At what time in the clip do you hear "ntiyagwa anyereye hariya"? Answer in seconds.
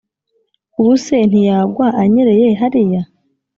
1.29-3.01